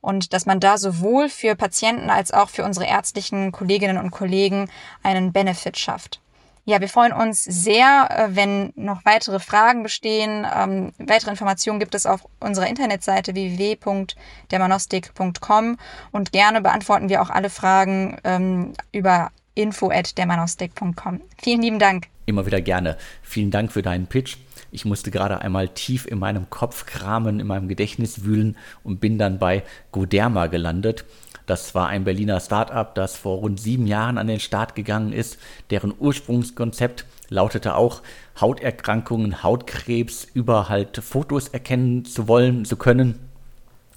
Und 0.00 0.32
dass 0.32 0.46
man 0.46 0.60
da 0.60 0.78
sowohl 0.78 1.28
für 1.28 1.56
Patienten 1.56 2.08
als 2.08 2.32
auch 2.32 2.48
für 2.48 2.64
unsere 2.64 2.86
ärztlichen 2.86 3.52
Kolleginnen 3.52 3.98
und 3.98 4.10
Kollegen 4.10 4.70
einen 5.02 5.32
Benefit 5.32 5.76
schafft. 5.76 6.20
Ja, 6.68 6.80
wir 6.82 6.90
freuen 6.90 7.14
uns 7.14 7.44
sehr, 7.44 8.08
äh, 8.10 8.36
wenn 8.36 8.74
noch 8.76 9.06
weitere 9.06 9.40
Fragen 9.40 9.82
bestehen. 9.82 10.46
Ähm, 10.54 10.92
weitere 10.98 11.30
Informationen 11.30 11.80
gibt 11.80 11.94
es 11.94 12.04
auf 12.04 12.28
unserer 12.40 12.66
Internetseite 12.66 13.34
www.dermanostik.com 13.34 15.78
und 16.12 16.32
gerne 16.32 16.60
beantworten 16.60 17.08
wir 17.08 17.22
auch 17.22 17.30
alle 17.30 17.48
Fragen 17.48 18.18
ähm, 18.22 18.74
über 18.92 19.30
info@dermanostik.com. 19.58 21.20
Vielen 21.36 21.62
lieben 21.62 21.78
Dank. 21.78 22.06
Immer 22.26 22.46
wieder 22.46 22.60
gerne. 22.60 22.96
Vielen 23.22 23.50
Dank 23.50 23.72
für 23.72 23.82
deinen 23.82 24.06
Pitch. 24.06 24.36
Ich 24.70 24.84
musste 24.84 25.10
gerade 25.10 25.40
einmal 25.40 25.68
tief 25.68 26.06
in 26.06 26.18
meinem 26.18 26.50
Kopf 26.50 26.86
kramen, 26.86 27.40
in 27.40 27.46
meinem 27.46 27.68
Gedächtnis 27.68 28.24
wühlen 28.24 28.56
und 28.84 29.00
bin 29.00 29.18
dann 29.18 29.38
bei 29.38 29.62
Goderma 29.92 30.46
gelandet. 30.46 31.04
Das 31.46 31.74
war 31.74 31.88
ein 31.88 32.04
Berliner 32.04 32.40
Startup, 32.40 32.94
das 32.94 33.16
vor 33.16 33.38
rund 33.38 33.58
sieben 33.58 33.86
Jahren 33.86 34.18
an 34.18 34.26
den 34.26 34.40
Start 34.40 34.74
gegangen 34.74 35.14
ist. 35.14 35.38
Deren 35.70 35.94
Ursprungskonzept 35.98 37.06
lautete 37.30 37.74
auch, 37.74 38.02
Hauterkrankungen, 38.38 39.42
Hautkrebs 39.42 40.26
über 40.34 40.68
halt 40.68 40.98
Fotos 40.98 41.48
erkennen 41.48 42.04
zu 42.04 42.28
wollen, 42.28 42.66
zu 42.66 42.76
können 42.76 43.27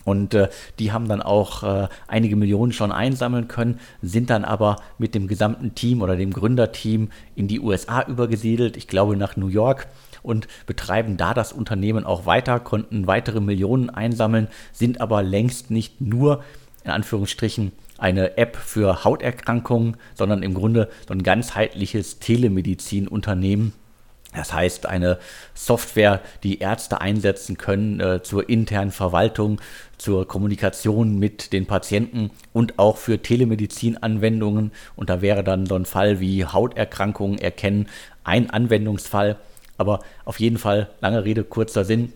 und 0.05 0.33
äh, 0.33 0.49
die 0.79 0.91
haben 0.91 1.07
dann 1.07 1.21
auch 1.21 1.63
äh, 1.63 1.87
einige 2.07 2.35
Millionen 2.35 2.71
schon 2.71 2.91
einsammeln 2.91 3.47
können, 3.47 3.79
sind 4.01 4.29
dann 4.29 4.45
aber 4.45 4.77
mit 4.97 5.15
dem 5.15 5.27
gesamten 5.27 5.75
Team 5.75 6.01
oder 6.01 6.15
dem 6.15 6.33
Gründerteam 6.33 7.09
in 7.35 7.47
die 7.47 7.59
USA 7.59 8.03
übergesiedelt, 8.03 8.77
ich 8.77 8.87
glaube 8.87 9.15
nach 9.15 9.35
New 9.35 9.47
York 9.47 9.87
und 10.23 10.47
betreiben 10.65 11.17
da 11.17 11.33
das 11.33 11.53
Unternehmen 11.53 12.05
auch 12.05 12.25
weiter, 12.25 12.59
konnten 12.59 13.07
weitere 13.07 13.39
Millionen 13.39 13.89
einsammeln, 13.89 14.47
sind 14.71 15.01
aber 15.01 15.23
längst 15.23 15.71
nicht 15.71 16.01
nur 16.01 16.43
in 16.83 16.91
Anführungsstrichen 16.91 17.71
eine 17.97 18.37
App 18.37 18.55
für 18.55 19.03
Hauterkrankungen, 19.03 19.97
sondern 20.15 20.41
im 20.41 20.55
Grunde 20.55 20.89
so 21.07 21.13
ein 21.13 21.21
ganzheitliches 21.21 22.17
Telemedizinunternehmen 22.17 23.73
das 24.33 24.53
heißt, 24.53 24.85
eine 24.85 25.19
Software, 25.53 26.21
die 26.43 26.59
Ärzte 26.59 27.01
einsetzen 27.01 27.57
können 27.57 27.99
äh, 27.99 28.23
zur 28.23 28.47
internen 28.47 28.91
Verwaltung, 28.91 29.59
zur 29.97 30.27
Kommunikation 30.27 31.19
mit 31.19 31.51
den 31.53 31.65
Patienten 31.65 32.31
und 32.53 32.79
auch 32.79 32.97
für 32.97 33.21
Telemedizinanwendungen. 33.21 34.71
Und 34.95 35.09
da 35.09 35.21
wäre 35.21 35.43
dann 35.43 35.65
so 35.65 35.75
ein 35.75 35.85
Fall 35.85 36.19
wie 36.19 36.45
Hauterkrankungen 36.45 37.39
erkennen 37.39 37.87
ein 38.23 38.49
Anwendungsfall. 38.49 39.37
Aber 39.77 39.99
auf 40.25 40.39
jeden 40.39 40.57
Fall, 40.57 40.89
lange 41.01 41.25
Rede, 41.25 41.43
kurzer 41.43 41.83
Sinn, 41.83 42.13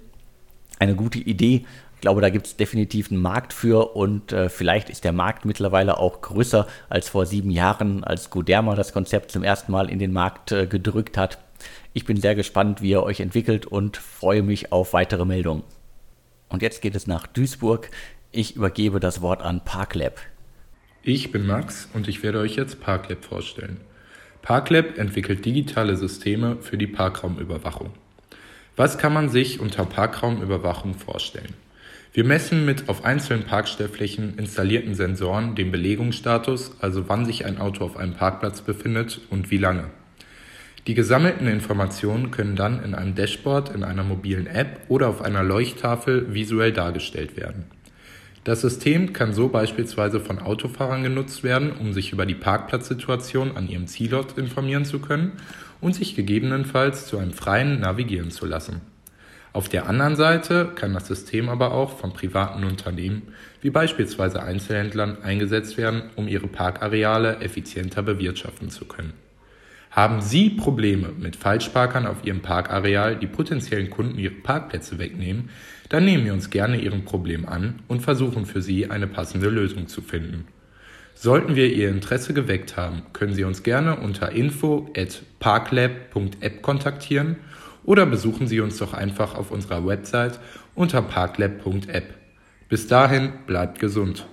eine 0.79 0.95
gute 0.95 1.19
Idee. 1.19 1.65
Ich 1.95 2.01
glaube, 2.01 2.21
da 2.21 2.29
gibt 2.29 2.45
es 2.47 2.55
definitiv 2.55 3.11
einen 3.11 3.21
Markt 3.21 3.53
für 3.53 3.95
und 3.95 4.31
äh, 4.31 4.49
vielleicht 4.49 4.89
ist 4.89 5.03
der 5.03 5.13
Markt 5.13 5.45
mittlerweile 5.45 5.97
auch 5.97 6.21
größer 6.21 6.67
als 6.89 7.09
vor 7.09 7.25
sieben 7.25 7.49
Jahren, 7.49 8.03
als 8.03 8.29
Goderma 8.29 8.75
das 8.75 8.93
Konzept 8.93 9.31
zum 9.31 9.43
ersten 9.43 9.71
Mal 9.71 9.89
in 9.89 9.97
den 9.97 10.13
Markt 10.13 10.51
äh, 10.51 10.67
gedrückt 10.67 11.17
hat. 11.17 11.39
Ich 11.93 12.05
bin 12.05 12.17
sehr 12.17 12.35
gespannt, 12.35 12.81
wie 12.81 12.91
ihr 12.91 13.03
euch 13.03 13.19
entwickelt 13.19 13.65
und 13.65 13.97
freue 13.97 14.43
mich 14.43 14.71
auf 14.71 14.93
weitere 14.93 15.25
Meldungen. 15.25 15.63
Und 16.49 16.61
jetzt 16.61 16.81
geht 16.81 16.95
es 16.95 17.07
nach 17.07 17.27
Duisburg. 17.27 17.89
Ich 18.31 18.55
übergebe 18.55 18.99
das 18.99 19.21
Wort 19.21 19.41
an 19.41 19.63
Parklab. 19.63 20.19
Ich 21.03 21.31
bin 21.31 21.45
Max 21.45 21.87
und 21.93 22.07
ich 22.07 22.23
werde 22.23 22.39
euch 22.39 22.55
jetzt 22.55 22.81
Parklab 22.81 23.23
vorstellen. 23.23 23.79
Parklab 24.41 24.97
entwickelt 24.97 25.45
digitale 25.45 25.95
Systeme 25.95 26.57
für 26.61 26.77
die 26.77 26.87
Parkraumüberwachung. 26.87 27.91
Was 28.75 28.97
kann 28.97 29.13
man 29.13 29.29
sich 29.29 29.59
unter 29.59 29.85
Parkraumüberwachung 29.85 30.95
vorstellen? 30.95 31.53
Wir 32.11 32.23
messen 32.23 32.65
mit 32.65 32.87
auf 32.87 33.03
einzelnen 33.03 33.43
Parkstellflächen 33.43 34.37
installierten 34.37 34.95
Sensoren 34.95 35.55
den 35.55 35.71
Belegungsstatus, 35.71 36.71
also 36.79 37.09
wann 37.09 37.25
sich 37.25 37.45
ein 37.45 37.57
Auto 37.57 37.83
auf 37.83 37.97
einem 37.97 38.13
Parkplatz 38.13 38.61
befindet 38.61 39.21
und 39.29 39.51
wie 39.51 39.57
lange. 39.57 39.89
Die 40.87 40.93
gesammelten 40.93 41.47
Informationen 41.47 42.29
können 42.29 42.55
dann 42.55 42.83
in 42.83 42.93
einem 42.93 43.15
Dashboard, 43.15 43.73
in 43.73 43.83
einer 43.83 44.03
mobilen 44.03 44.45
App 44.45 44.81
oder 44.87 45.07
auf 45.09 45.23
einer 45.23 45.41
Leuchttafel 45.41 46.33
visuell 46.35 46.73
dargestellt 46.73 47.35
werden. 47.37 47.65
Das 48.43 48.61
System 48.61 49.11
kann 49.11 49.33
so 49.33 49.47
beispielsweise 49.47 50.19
von 50.19 50.37
Autofahrern 50.37 51.01
genutzt 51.01 51.43
werden, 51.43 51.71
um 51.71 51.93
sich 51.93 52.11
über 52.11 52.27
die 52.27 52.35
Parkplatzsituation 52.35 53.57
an 53.57 53.67
ihrem 53.67 53.87
Zielort 53.87 54.37
informieren 54.37 54.85
zu 54.85 54.99
können 54.99 55.31
und 55.81 55.95
sich 55.95 56.15
gegebenenfalls 56.15 57.07
zu 57.07 57.17
einem 57.17 57.33
freien 57.33 57.79
navigieren 57.79 58.29
zu 58.29 58.45
lassen. 58.45 58.81
Auf 59.53 59.69
der 59.69 59.89
anderen 59.89 60.15
Seite 60.15 60.69
kann 60.75 60.93
das 60.93 61.07
System 61.07 61.49
aber 61.49 61.71
auch 61.71 61.97
von 61.97 62.13
privaten 62.13 62.63
Unternehmen 62.63 63.23
wie 63.61 63.71
beispielsweise 63.71 64.43
Einzelhändlern 64.43 65.23
eingesetzt 65.23 65.77
werden, 65.77 66.03
um 66.15 66.27
ihre 66.27 66.47
Parkareale 66.47 67.39
effizienter 67.39 68.03
bewirtschaften 68.03 68.69
zu 68.69 68.85
können. 68.85 69.24
Haben 69.95 70.19
Sie 70.19 70.49
Probleme 70.49 71.13
mit 71.17 71.37
Falschparkern 71.37 72.05
auf 72.05 72.25
Ihrem 72.25 72.41
Parkareal, 72.41 73.15
die 73.15 73.27
potenziellen 73.27 73.89
Kunden 73.89 74.19
ihre 74.19 74.33
Parkplätze 74.33 74.99
wegnehmen, 74.99 75.51
dann 75.87 76.03
nehmen 76.03 76.25
wir 76.25 76.33
uns 76.33 76.49
gerne 76.49 76.81
Ihrem 76.81 77.05
Problem 77.05 77.47
an 77.47 77.79
und 77.87 78.01
versuchen 78.01 78.45
für 78.45 78.61
Sie 78.61 78.89
eine 78.89 79.07
passende 79.07 79.47
Lösung 79.47 79.87
zu 79.87 80.01
finden. 80.01 80.47
Sollten 81.13 81.55
wir 81.55 81.73
Ihr 81.73 81.87
Interesse 81.87 82.33
geweckt 82.33 82.75
haben, 82.75 83.03
können 83.13 83.35
Sie 83.35 83.45
uns 83.45 83.63
gerne 83.63 83.95
unter 83.95 84.33
info 84.33 84.89
at 84.97 85.23
parklab.app 85.39 86.61
kontaktieren 86.61 87.37
oder 87.85 88.05
besuchen 88.05 88.47
Sie 88.47 88.59
uns 88.59 88.77
doch 88.77 88.93
einfach 88.93 89.33
auf 89.33 89.49
unserer 89.49 89.87
Website 89.87 90.41
unter 90.75 91.01
parklab.app. 91.03 92.13
Bis 92.67 92.87
dahin 92.87 93.31
bleibt 93.47 93.79
gesund. 93.79 94.25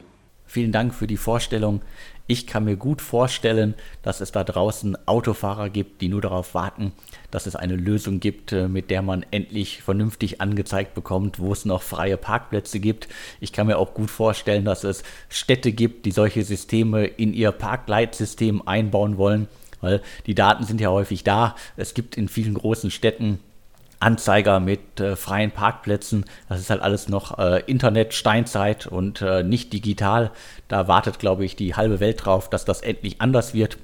Vielen 0.53 0.73
Dank 0.73 0.93
für 0.93 1.07
die 1.07 1.17
Vorstellung. 1.17 1.81
Ich 2.27 2.47
kann 2.47 2.65
mir 2.65 2.77
gut 2.77 3.03
vorstellen, 3.03 3.75
dass 4.03 4.21
es 4.21 4.33
da 4.33 4.45
draußen 4.45 4.97
Autofahrer 5.07 5.69
gibt, 5.69 6.01
die 6.01 6.09
nur 6.09 6.21
darauf 6.21 6.55
warten, 6.55 6.93
dass 7.31 7.47
es 7.47 7.57
eine 7.57 7.77
Lösung 7.77 8.21
gibt, 8.21 8.53
äh, 8.53 8.69
mit 8.69 8.91
der 8.91 9.03
man 9.03 9.27
endlich 9.31 9.83
vernünftig 9.83 10.41
angezeigt 10.41 10.95
bekommt, 10.95 11.39
wo 11.39 11.53
es 11.53 11.65
noch 11.65 11.83
freie 11.83 12.17
Parkplätze 12.17 12.81
gibt. 12.81 13.09
Ich 13.41 13.53
kann 13.53 13.67
mir 13.67 13.79
auch 13.79 13.95
gut 13.95 14.11
vorstellen, 14.11 14.65
dass 14.65 14.85
es 14.85 15.03
Städte 15.29 15.73
gibt, 15.73 16.07
die 16.07 16.13
solche 16.13 16.45
Systeme 16.45 17.05
in 17.05 17.35
ihr 17.35 17.53
Parkleitsystem 17.53 18.67
einbauen 18.67 19.19
wollen 19.19 19.49
weil 19.83 20.01
die 20.27 20.35
Daten 20.35 20.65
sind 20.65 20.81
ja 20.81 20.91
häufig 20.91 21.25
da. 21.25 21.57
Es 21.77 21.93
gibt 21.93 22.17
in 22.17 22.29
vielen 22.29 22.55
großen 22.55 22.91
Städten 22.91 23.41
Anzeiger 24.03 24.61
mit 24.61 25.01
äh, 25.01 25.17
freien 25.17 25.51
Parkplätzen. 25.51 26.25
Das 26.49 26.61
ist 26.61 26.71
halt 26.71 26.83
alles 26.83 27.09
noch 27.09 27.39
äh, 27.39 27.63
Internet, 27.67 28.15
Steinzeit 28.15 28.87
und 28.87 29.23
äh, 29.23 29.43
nicht 29.43 29.73
digital. 29.73 30.31
Da 30.69 30.89
wartet, 30.89 31.19
glaube 31.19 31.45
ich, 31.45 31.57
die 31.57 31.75
halbe 31.75 32.01
Welt 32.01 32.25
drauf, 32.25 32.51
dass 32.51 32.65
das 32.65 32.81
endlich 32.81 33.21
anders 33.21 33.55
wird. 33.55 33.79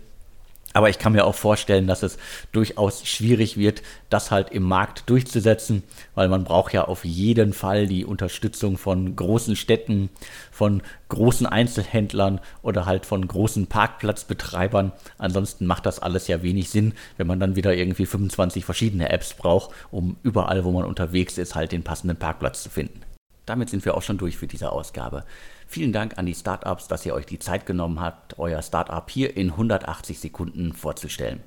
Aber 0.79 0.89
ich 0.89 1.01
kann 1.01 1.13
mir 1.13 1.25
auch 1.25 1.35
vorstellen, 1.35 1.89
dass 1.89 2.05
es 2.05 2.19
durchaus 2.53 3.05
schwierig 3.05 3.57
wird, 3.57 3.83
das 4.11 4.31
halt 4.31 4.51
im 4.51 4.63
Markt 4.63 5.11
durchzusetzen, 5.11 5.83
weil 6.15 6.29
man 6.29 6.45
braucht 6.45 6.73
ja 6.73 6.85
auf 6.85 7.05
jeden 7.05 7.53
Fall 7.53 7.89
die 7.89 8.05
Unterstützung 8.05 8.79
von 8.79 9.17
großen 9.17 9.57
Städten, 9.57 10.09
von 10.53 10.83
großen 11.09 11.47
Einzelhändlern 11.47 12.39
oder 12.63 12.87
halt 12.87 13.07
von 13.07 13.27
großen 13.27 13.67
Parkplatzbetreibern. 13.67 14.93
Ansonsten 15.19 15.67
macht 15.67 15.85
das 15.85 15.99
alles 15.99 16.29
ja 16.29 16.45
wenig 16.45 16.71
Sinn, 16.71 16.95
wenn 17.17 17.27
man 17.27 17.41
dann 17.41 17.57
wieder 17.57 17.75
irgendwie 17.75 18.07
25 18.07 18.65
verschiedene 18.65 19.09
Apps 19.09 19.35
braucht, 19.35 19.75
um 19.91 20.17
überall, 20.23 20.65
wo 20.65 20.71
man 20.71 20.85
unterwegs 20.85 21.39
ist, 21.39 21.57
halt 21.57 21.73
den 21.73 21.83
passenden 21.83 22.19
Parkplatz 22.19 22.63
zu 22.63 22.71
finden. 22.71 23.01
Damit 23.49 23.71
sind 23.71 23.87
wir 23.87 23.97
auch 23.97 24.03
schon 24.03 24.19
durch 24.19 24.37
für 24.37 24.47
diese 24.47 24.71
Ausgabe. 24.73 25.25
Vielen 25.67 25.93
Dank 25.93 26.19
an 26.19 26.27
die 26.27 26.35
Startups, 26.35 26.87
dass 26.87 27.07
ihr 27.07 27.15
euch 27.15 27.25
die 27.25 27.39
Zeit 27.39 27.65
genommen 27.65 27.99
habt, 28.01 28.39
euer 28.39 28.61
Startup 28.61 29.09
hier 29.09 29.35
in 29.37 29.53
180 29.53 30.21
Sekunden 30.21 30.75
vorzustellen. 30.75 31.41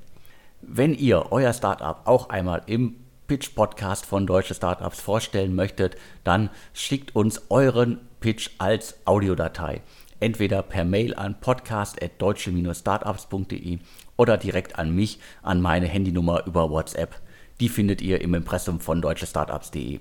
Wenn 0.62 0.95
ihr 0.95 1.32
euer 1.32 1.54
Startup 1.54 2.02
auch 2.06 2.30
einmal 2.30 2.63
im 2.65 2.95
Pitch 3.28 3.54
Podcast 3.56 4.06
von 4.06 4.25
Deutsche 4.25 4.56
Startups 4.56 4.99
vorstellen 4.99 5.56
möchtet, 5.56 5.95
dann 6.23 6.49
schickt 6.73 7.15
uns 7.15 7.43
euren 7.49 7.99
Pitch 8.19 8.49
als 8.58 8.95
Audiodatei. 9.06 9.82
Entweder 10.19 10.63
per 10.63 10.86
Mail 10.86 11.13
an 11.15 11.39
podcast.deutsche-startups.de 11.39 13.80
oder 14.17 14.38
direkt 14.38 14.78
an 14.78 14.93
mich, 14.95 15.19
an 15.43 15.62
meine 15.62 15.88
Handynummer 15.88 16.45
über 16.45 16.69
WhatsApp. 16.69 17.15
Die 17.60 17.69
findet 17.69 18.02
ihr 18.02 18.21
im 18.21 18.34
Impressum 18.34 18.80
von 18.80 19.02
deutschestartups.de. 19.02 19.99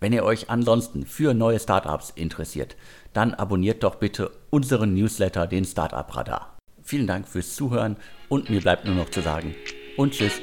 Wenn 0.00 0.12
ihr 0.12 0.24
euch 0.24 0.48
ansonsten 0.48 1.04
für 1.04 1.34
neue 1.34 1.58
Startups 1.58 2.10
interessiert, 2.10 2.76
dann 3.12 3.34
abonniert 3.34 3.82
doch 3.82 3.96
bitte 3.96 4.30
unseren 4.50 4.94
Newsletter, 4.94 5.46
den 5.46 5.64
Startup 5.64 6.16
Radar. 6.16 6.56
Vielen 6.82 7.06
Dank 7.06 7.26
fürs 7.26 7.54
Zuhören 7.54 7.96
und 8.28 8.48
mir 8.48 8.60
bleibt 8.60 8.84
nur 8.84 8.94
noch 8.94 9.10
zu 9.10 9.20
sagen 9.20 9.54
und 9.96 10.12
tschüss. 10.12 10.40